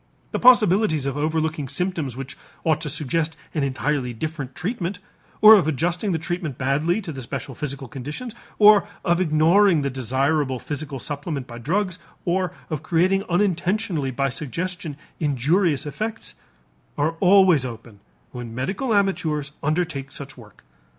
The 0.31 0.39
possibilities 0.39 1.05
of 1.05 1.15
overlooking 1.15 1.67
symptoms 1.67 2.17
which 2.17 2.35
ought 2.63 2.81
to 2.81 2.89
suggest 2.89 3.37
an 3.53 3.61
entirely 3.63 4.13
different 4.15 4.55
treatment, 4.55 4.97
or 5.41 5.53
of 5.53 5.67
adjusting 5.67 6.11
the 6.11 6.17
treatment 6.17 6.57
badly 6.57 7.01
to 7.01 7.11
the 7.11 7.21
special 7.21 7.53
physical 7.53 7.87
conditions, 7.87 8.33
or 8.57 8.87
of 9.05 9.21
ignoring 9.21 9.83
the 9.83 9.91
desirable 9.91 10.57
physical 10.57 10.97
supplement 10.97 11.45
by 11.45 11.59
drugs, 11.59 11.99
or 12.25 12.51
of 12.71 12.81
creating 12.81 13.25
unintentionally 13.29 14.09
by 14.09 14.29
suggestion 14.29 14.97
injurious 15.19 15.85
effects, 15.85 16.33
are 16.97 17.11
always 17.19 17.63
open 17.63 17.99
when 18.31 18.55
medical 18.55 18.95
amateurs 18.95 19.51
undertake 19.61 20.11
such 20.11 20.35
work. 20.35 20.63